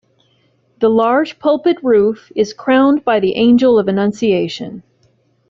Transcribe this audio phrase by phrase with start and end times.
[0.79, 4.81] The large pulpit roof is crowned by the Angel of Annunciation.